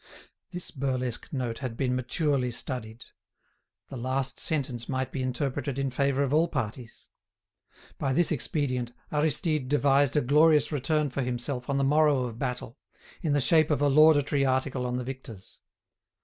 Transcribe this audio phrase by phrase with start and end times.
[0.49, 3.05] This burlesque note had been maturely studied.
[3.89, 7.07] The last sentence might be interpreted in favour of all parties.
[7.99, 12.79] By this expedient, Aristide devised a glorious return for himself on the morrow of battle,
[13.21, 15.59] in the shape of a laudatory article on the victors.